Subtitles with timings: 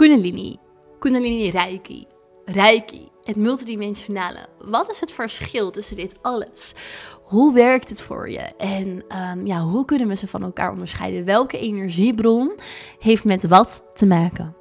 [0.00, 0.56] Kundalini,
[0.98, 2.06] Kundalini Reiki,
[2.44, 4.46] Reiki, het multidimensionale.
[4.58, 6.74] Wat is het verschil tussen dit alles?
[7.22, 8.38] Hoe werkt het voor je?
[8.56, 11.24] En um, ja, hoe kunnen we ze van elkaar onderscheiden?
[11.24, 12.52] Welke energiebron
[12.98, 14.56] heeft met wat te maken?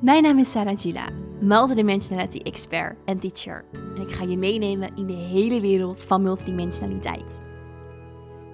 [0.00, 1.08] Mijn naam is Sarah Gila,
[1.40, 3.64] multidimensionality expert en teacher.
[3.72, 7.40] En ik ga je meenemen in de hele wereld van multidimensionaliteit.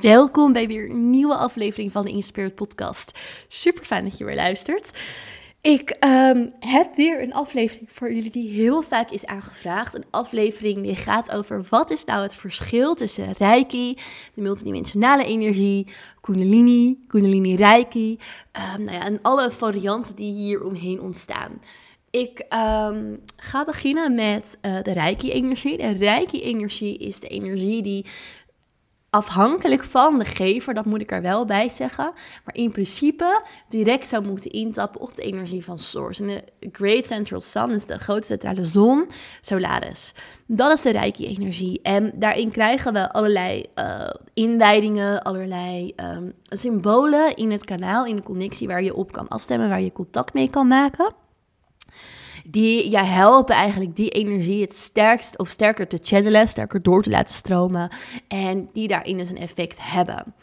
[0.00, 3.18] Welkom bij weer een nieuwe aflevering van de Inspired Podcast.
[3.48, 4.92] Super fijn dat je weer luistert.
[5.60, 9.94] Ik um, heb weer een aflevering voor jullie die heel vaak is aangevraagd.
[9.94, 13.94] Een aflevering die gaat over wat is nou het verschil tussen Reiki,
[14.34, 15.86] de multidimensionale energie,
[16.20, 18.18] Kundalini, Kundalini Reiki
[18.76, 21.60] um, nou ja, en alle varianten die hier omheen ontstaan.
[22.10, 25.76] Ik um, ga beginnen met uh, de Reiki-energie.
[25.76, 28.06] De Reiki-energie is de energie die
[29.14, 32.12] afhankelijk van de gever, dat moet ik er wel bij zeggen.
[32.44, 36.22] Maar in principe direct zou moeten intappen op de energie van Source.
[36.22, 39.06] En de Great Central Sun is de grote centrale zon,
[39.40, 40.14] Solaris.
[40.46, 41.80] Dat is de rijke energie.
[41.82, 48.22] En daarin krijgen we allerlei uh, inwijdingen, allerlei um, symbolen in het kanaal, in de
[48.22, 51.14] connectie waar je op kan afstemmen, waar je contact mee kan maken
[52.44, 57.10] die je helpen eigenlijk die energie het sterkst of sterker te channelen, sterker door te
[57.10, 57.88] laten stromen
[58.28, 60.34] en die daarin dus een effect hebben.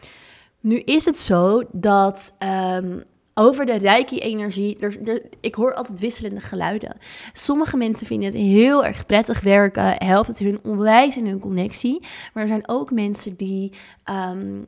[0.59, 2.36] Nu is het zo dat
[2.76, 3.03] um,
[3.34, 6.98] over de rijke energie, er, ik hoor altijd wisselende geluiden.
[7.34, 12.00] Sommige mensen vinden het heel erg prettig werken, helpt het hun onwijs in hun connectie.
[12.34, 13.72] Maar er zijn ook mensen die
[14.34, 14.68] um,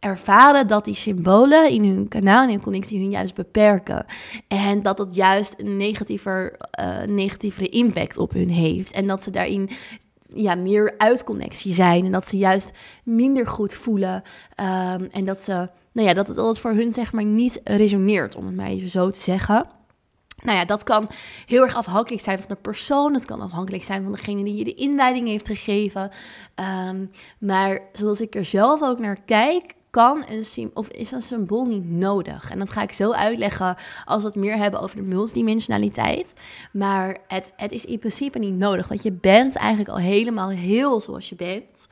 [0.00, 4.06] ervaren dat die symbolen in hun kanaal, in hun connectie, hun juist beperken.
[4.48, 8.92] En dat dat juist een negatiever, uh, negatievere impact op hun heeft.
[8.92, 9.70] En dat ze daarin
[10.34, 12.04] ja, meer uitconnectie zijn.
[12.04, 12.72] En dat ze juist
[13.04, 14.22] minder goed voelen.
[14.60, 18.46] Um, en dat, ze, nou ja, dat het voor hun zeg maar niet resoneert, om
[18.46, 19.66] het maar even zo te zeggen.
[20.42, 21.08] Nou ja, dat kan
[21.46, 23.14] heel erg afhankelijk zijn van de persoon.
[23.14, 26.10] Het kan afhankelijk zijn van degene die je de inleiding heeft gegeven.
[26.88, 31.64] Um, maar zoals ik er zelf ook naar kijk, kan een of is een symbool
[31.64, 32.50] niet nodig?
[32.50, 36.34] En dat ga ik zo uitleggen als we het meer hebben over de multidimensionaliteit.
[36.72, 41.00] Maar het, het is in principe niet nodig, want je bent eigenlijk al helemaal heel
[41.00, 41.86] zoals je bent.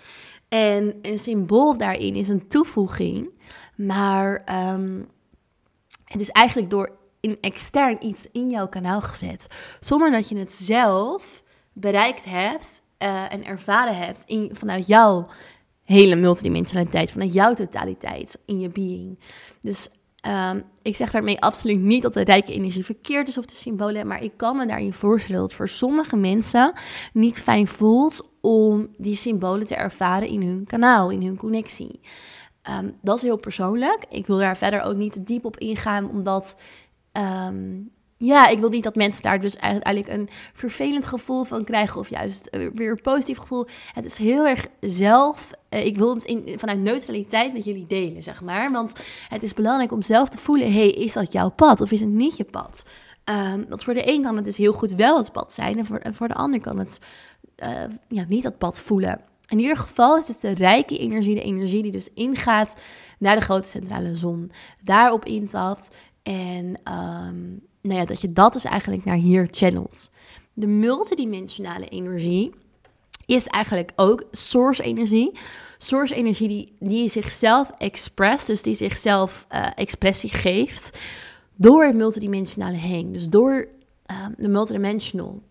[0.48, 3.30] En een symbool daarin is een toevoeging,
[3.76, 5.08] maar um,
[6.04, 9.46] het is eigenlijk door in extern iets in jouw kanaal gezet,
[9.80, 11.42] zonder dat je het zelf
[11.72, 15.26] bereikt hebt uh, en ervaren hebt in, vanuit jouw
[15.88, 19.18] hele multidimensionaliteit, vanuit jouw totaliteit in je being.
[19.60, 19.88] Dus
[20.26, 24.06] um, ik zeg daarmee absoluut niet dat de rijke energie verkeerd is of de symbolen,
[24.06, 26.72] maar ik kan me daarin voorstellen dat het voor sommige mensen
[27.12, 32.00] niet fijn voelt om die symbolen te ervaren in hun kanaal, in hun connectie.
[32.80, 34.04] Um, dat is heel persoonlijk.
[34.08, 36.60] Ik wil daar verder ook niet te diep op ingaan, omdat
[37.12, 42.00] um, ja, ik wil niet dat mensen daar dus eigenlijk een vervelend gevoel van krijgen
[42.00, 43.66] of juist weer een positief gevoel.
[43.92, 45.50] Het is heel erg zelf.
[45.68, 48.72] Eh, ik wil het in, vanuit neutraliteit met jullie delen, zeg maar.
[48.72, 48.92] Want
[49.28, 52.08] het is belangrijk om zelf te voelen: hey, is dat jouw pad of is het
[52.08, 52.84] niet je pad?
[53.24, 56.14] Um, want voor de een kan het dus heel goed wel het pad zijn en
[56.14, 57.00] voor, de ander kan het
[57.62, 57.68] uh,
[58.08, 59.20] ja, niet dat pad voelen.
[59.46, 62.76] In ieder geval is dus de rijke energie, de energie die dus ingaat
[63.18, 64.50] naar de grote centrale zon,
[64.82, 65.90] daarop intapt
[66.22, 70.10] en um, nou ja, dat je dat dus eigenlijk naar hier channelt.
[70.52, 72.54] De multidimensionale energie
[73.26, 75.38] is eigenlijk ook source energie.
[75.78, 80.98] Source energie die, die zichzelf express, dus die zichzelf uh, expressie geeft
[81.56, 83.12] door het multidimensionale heen.
[83.12, 83.68] Dus door
[84.06, 85.42] uh, de multidimensional.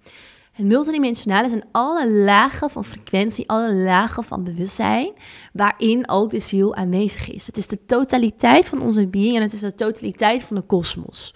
[0.52, 5.12] Het multidimensionale zijn alle lagen van frequentie, alle lagen van bewustzijn,
[5.54, 7.48] waarin ook de ziel aanwezig is.
[7.48, 11.34] Het is de totaliteit van onze being en het is de totaliteit van de kosmos.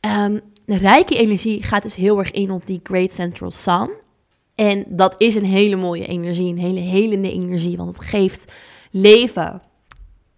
[0.00, 3.90] De rijke energie gaat dus heel erg in op die Great Central Sun.
[4.54, 8.52] En dat is een hele mooie energie, een hele helende energie, want het geeft
[8.90, 9.62] leven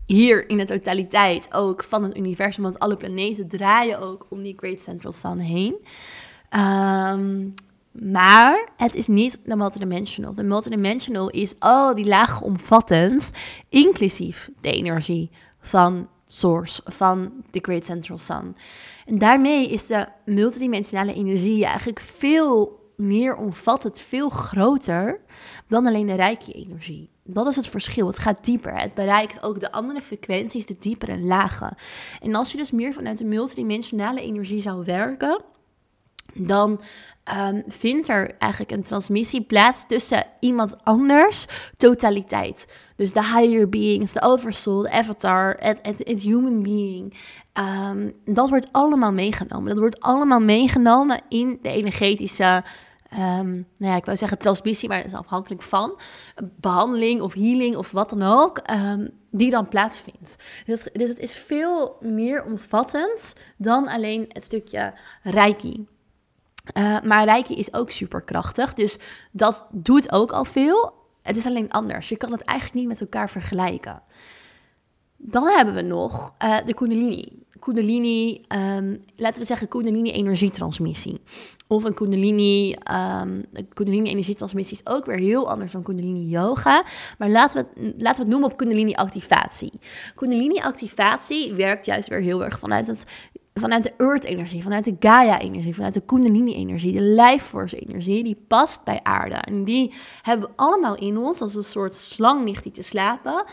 [0.06, 2.62] hier in de totaliteit ook van het universum.
[2.62, 5.74] Want alle planeten draaien ook om die Great Central Sun heen.
[6.48, 7.48] Ehm,
[7.90, 10.34] maar het is niet de multidimensional.
[10.34, 13.30] De multidimensional is al die lagen omvattend,
[13.68, 15.30] inclusief de energie
[15.60, 18.56] van Source, van de Great Central Sun.
[19.06, 25.20] En daarmee is de multidimensionale energie eigenlijk veel meer omvattend, veel groter
[25.68, 27.10] dan alleen de rijke energie.
[27.24, 28.06] Dat is het verschil.
[28.06, 28.80] Het gaat dieper.
[28.80, 31.74] Het bereikt ook de andere frequenties, de diepere lagen.
[32.20, 35.40] En als je dus meer vanuit de multidimensionale energie zou werken,
[36.34, 36.80] dan
[37.48, 41.46] um, vindt er eigenlijk een transmissie plaats tussen iemand anders
[41.76, 42.72] totaliteit.
[42.96, 47.14] Dus de higher beings, de oversoul, de avatar, het, human being.
[47.88, 49.68] Um, dat wordt allemaal meegenomen.
[49.68, 52.64] Dat wordt allemaal meegenomen in de energetische
[53.18, 55.98] um, nou ja, ik wou zeggen transmissie, maar dat is afhankelijk van
[56.60, 58.62] behandeling of healing of wat dan ook,
[59.30, 60.36] die dan plaatsvindt.
[60.66, 64.92] Dus, dus het is veel meer omvattend dan alleen het stukje
[65.22, 65.86] reiki.
[66.78, 68.98] Uh, maar reiki is ook superkrachtig, dus
[69.30, 70.92] dat doet ook al veel.
[71.22, 72.08] Het is alleen anders.
[72.08, 74.02] Je kan het eigenlijk niet met elkaar vergelijken.
[75.16, 77.40] Dan hebben we nog uh, de Kundalini.
[77.58, 81.20] Kundalini, um, laten we zeggen Kundalini energietransmissie.
[81.66, 82.76] Of een Kundalini,
[83.22, 83.44] um,
[83.74, 86.84] Kundalini energietransmissie is ook weer heel anders dan Kundalini yoga.
[87.18, 89.72] Maar laten we, het, laten we het noemen op Kundalini activatie.
[90.14, 93.06] Kundalini activatie werkt juist weer heel erg vanuit het
[93.54, 99.00] vanuit de Earth-energie, vanuit de Gaia-energie, vanuit de Kundalini-energie, de Life Force-energie, die past bij
[99.02, 99.34] aarde.
[99.34, 103.44] En die hebben we allemaal in ons, als een soort slang ligt die te slapen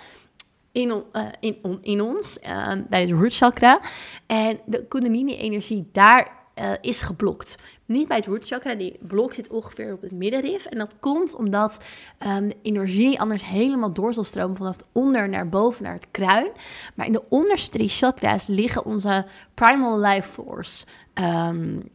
[0.71, 3.81] in, uh, in, in ons, uh, bij het root chakra.
[4.27, 7.55] En de Kundalini-energie daar uh, is geblokt.
[7.85, 10.65] Niet bij het root chakra, die blok zit ongeveer op het middenrif.
[10.65, 11.83] En dat komt omdat
[12.19, 16.51] de energie anders helemaal door zal stromen vanaf onder naar boven naar het kruin.
[16.95, 20.85] Maar in de onderste drie chakra's liggen onze primal life force.
[21.13, 21.89] Um,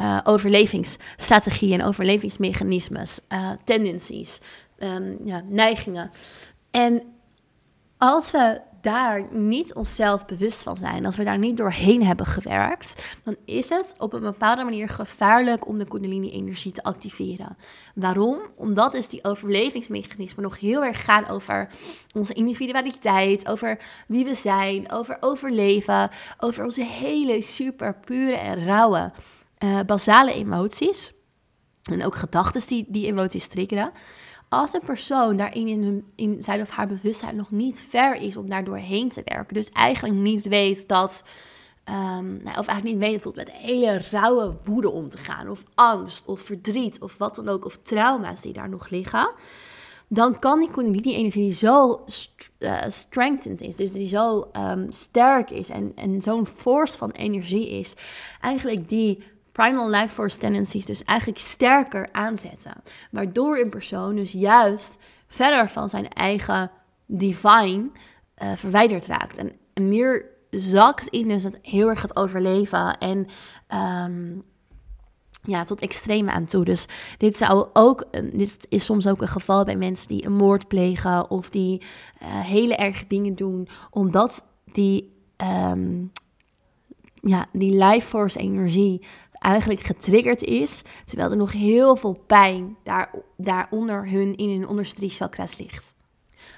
[0.00, 4.40] uh, overlevingsstrategieën en overlevingsmechanismes, uh, tendencies,
[4.78, 6.10] um, ja, neigingen.
[6.70, 7.02] En
[7.98, 13.16] als we daar niet onszelf bewust van zijn, als we daar niet doorheen hebben gewerkt,
[13.24, 17.56] dan is het op een bepaalde manier gevaarlijk om de Kundalini-energie te activeren.
[17.94, 18.40] Waarom?
[18.56, 21.68] Omdat dus die overlevingsmechanismen nog heel erg gaan over
[22.12, 29.12] onze individualiteit, over wie we zijn, over overleven, over onze hele super pure en rauwe
[29.64, 31.12] uh, basale emoties.
[31.82, 33.92] En ook gedachten die die emoties triggeren
[34.52, 38.48] als een persoon daarin in, hun, zijn of haar bewustzijn nog niet ver is om
[38.48, 41.24] daar doorheen te werken, dus eigenlijk niet weet dat,
[41.88, 45.64] um, nou, of eigenlijk niet weet voelt met hele rauwe woede om te gaan, of
[45.74, 49.30] angst, of verdriet, of wat dan ook, of trauma's die daar nog liggen,
[50.08, 52.04] dan kan die Kundalini-energie die zo
[52.58, 57.70] uh, strengthened is, dus die zo um, sterk is en, en zo'n force van energie
[57.70, 57.94] is,
[58.40, 59.18] eigenlijk die
[59.52, 62.82] primal life force tendencies dus eigenlijk sterker aanzetten.
[63.10, 66.70] Waardoor een persoon dus juist verder van zijn eigen
[67.06, 67.90] divine
[68.42, 69.38] uh, verwijderd raakt.
[69.38, 73.26] En, meer zakt in dus het heel erg het overleven en
[74.04, 74.42] um,
[75.42, 76.64] ja, tot extreme aan toe.
[76.64, 76.86] Dus
[77.18, 81.30] dit, zou ook, dit is soms ook een geval bij mensen die een moord plegen
[81.30, 81.82] of die
[82.22, 86.12] uh, hele erge dingen doen, omdat die, um,
[87.14, 89.06] ja, die life force energie
[89.42, 95.08] eigenlijk getriggerd is, terwijl er nog heel veel pijn daar, daaronder hun in hun onderste
[95.08, 95.94] chakras ligt.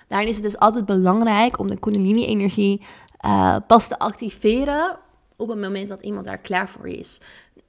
[0.08, 2.82] Daarin is het dus altijd belangrijk om de Kundalini-energie
[3.26, 4.98] uh, pas te activeren
[5.36, 7.20] op het moment dat iemand daar klaar voor is.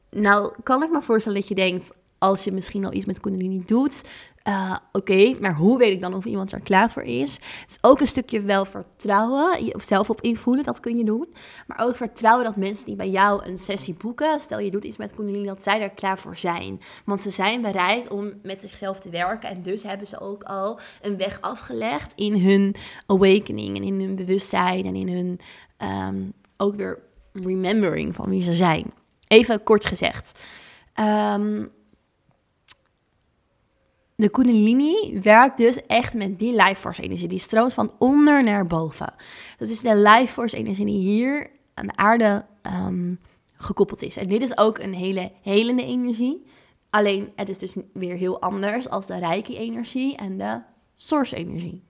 [0.10, 1.92] Nou, kan ik me voorstellen dat je denkt,
[2.26, 4.04] als je misschien al iets met Kundalini doet,
[4.48, 7.34] uh, Oké, maar hoe weet ik dan of iemand er klaar voor is?
[7.34, 11.28] Het is ook een stukje wel vertrouwen, zelf op invoelen, dat kun je doen.
[11.68, 14.98] Maar ook vertrouwen dat mensen die bij jou een sessie boeken, stel je doet iets
[14.98, 16.82] met Kundalini, dat zij er klaar voor zijn.
[17.06, 20.80] Want ze zijn bereid om met zichzelf te werken en dus hebben ze ook al
[21.02, 25.40] een weg afgelegd in hun awakening en in hun bewustzijn en in hun
[25.90, 27.00] um, ook weer
[27.34, 28.94] remembering van wie ze zijn.
[29.28, 30.40] Even kort gezegd.
[31.00, 31.72] Um,
[34.16, 37.28] de Kundalini werkt dus echt met die life force energie.
[37.28, 39.14] Die stroomt van onder naar boven.
[39.58, 43.20] Dat is de life force energie die hier aan de aarde um,
[43.58, 44.18] gekoppeld is.
[44.18, 46.46] En dit is ook een hele helende energie.
[46.90, 50.62] Alleen het is dus weer heel anders als de rijke energie en de
[50.96, 51.84] source energie.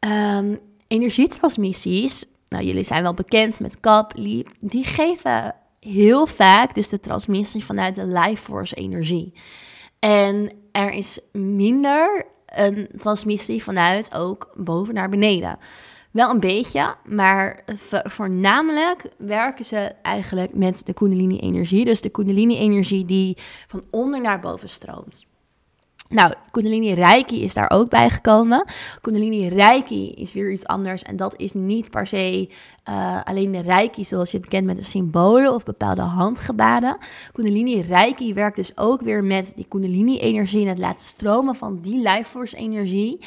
[0.00, 4.14] Um, energietransmissies, nou jullie zijn wel bekend met CAP,
[4.60, 9.32] die geven heel vaak dus de transmissie vanuit de life force energie.
[9.98, 15.58] En er is minder een transmissie vanuit ook boven naar beneden.
[16.10, 17.64] Wel een beetje, maar
[18.04, 21.84] voornamelijk werken ze eigenlijk met de Kundalini-energie.
[21.84, 25.26] Dus de Kundalini-energie die van onder naar boven stroomt.
[26.08, 28.64] Nou, Kundalini Reiki is daar ook bij gekomen.
[29.00, 31.02] Kundalini Reiki is weer iets anders.
[31.02, 32.48] En dat is niet per se
[32.88, 36.96] uh, alleen de Reiki zoals je het bekend met de symbolen of bepaalde handgebaden.
[37.32, 41.78] Kundalini Reiki werkt dus ook weer met die Kundalini energie en het laten stromen van
[41.82, 43.18] die life force energie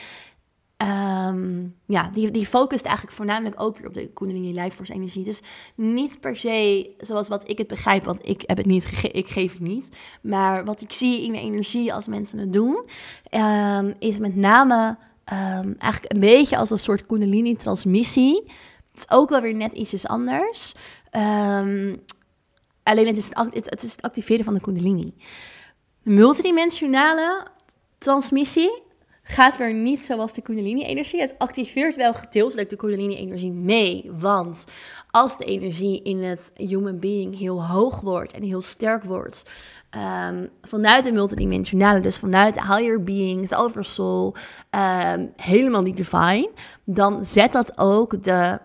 [0.87, 5.23] Um, ja, die, die focust eigenlijk voornamelijk ook weer op de Kundalini Life Force energie.
[5.23, 5.41] Dus
[5.75, 9.51] niet per se zoals wat ik het begrijp, want ik heb het niet, ik geef
[9.51, 9.89] het niet.
[10.21, 12.83] Maar wat ik zie in de energie als mensen het doen,
[13.31, 14.97] um, is met name
[15.33, 18.43] um, eigenlijk een beetje als een soort Kundalini transmissie.
[18.91, 20.73] Het is ook wel weer net iets anders.
[22.83, 25.13] alleen het is het, is het activeren van de Kundalini.
[26.01, 27.47] Multidimensionale
[27.97, 28.87] transmissie
[29.31, 31.21] gaat weer niet zoals de Kundalini-energie.
[31.21, 34.11] Het activeert wel gedeeltelijk de Kundalini-energie mee.
[34.17, 34.67] Want
[35.11, 39.45] als de energie in het human being heel hoog wordt en heel sterk wordt,
[40.29, 44.35] um, vanuit de multidimensionale, dus vanuit de higher being, de oversoul,
[45.15, 46.49] um, helemaal niet divine,
[46.83, 48.59] dan zet dat ook de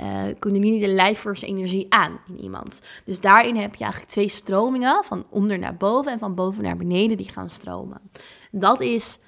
[0.00, 2.82] uh, Kundalini, de life force energie aan in iemand.
[3.04, 6.76] Dus daarin heb je eigenlijk twee stromingen, van onder naar boven en van boven naar
[6.76, 8.00] beneden, die gaan stromen.
[8.50, 9.18] Dat is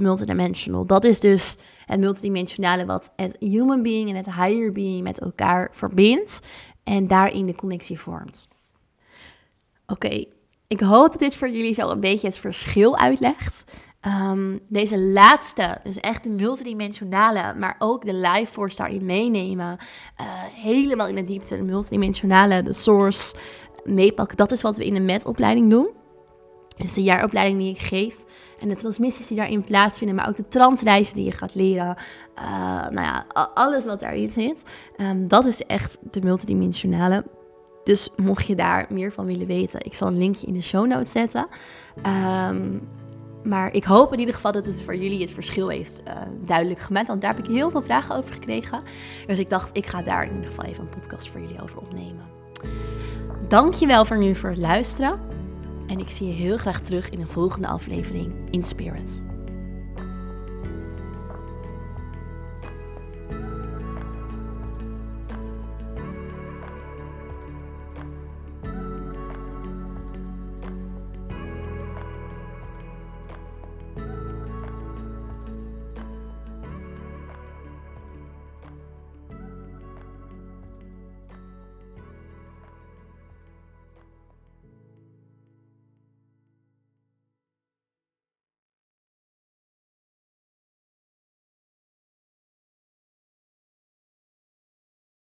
[0.00, 0.86] multidimensional.
[0.86, 5.68] Dat is dus het multidimensionale wat het human being en het higher being met elkaar
[5.72, 6.40] verbindt
[6.84, 8.48] en daarin de connectie vormt.
[9.86, 10.24] Oké,
[10.66, 13.64] ik hoop dat dit voor jullie zo een beetje het verschil uitlegt.
[14.06, 19.76] Um, deze laatste, dus echt de multidimensionale, maar ook de life force daarin meenemen.
[20.20, 23.34] Uh, helemaal in de diepte, de multidimensionale, de source
[23.84, 24.36] meepakken.
[24.36, 25.88] Dat is wat we in de MET-opleiding doen.
[26.78, 28.16] Dus de jaaropleiding die ik geef.
[28.58, 31.96] En de transmissies die daarin plaatsvinden, maar ook de transreizen die je gaat leren.
[32.38, 32.44] Uh,
[32.88, 34.64] nou ja, alles wat daarin zit.
[34.96, 37.24] Um, dat is echt de multidimensionale.
[37.84, 40.86] Dus mocht je daar meer van willen weten, ik zal een linkje in de show
[40.86, 41.46] notes zetten.
[42.50, 42.88] Um,
[43.44, 46.14] maar ik hoop in ieder geval dat het voor jullie het verschil heeft uh,
[46.46, 47.06] duidelijk gemaakt.
[47.06, 48.82] Want daar heb ik heel veel vragen over gekregen.
[49.26, 51.78] Dus ik dacht, ik ga daar in ieder geval even een podcast voor jullie over
[51.78, 52.24] opnemen.
[53.48, 55.20] Dankjewel voor nu voor het luisteren.
[55.88, 59.20] En ik zie je heel graag terug in een volgende aflevering in Spirits.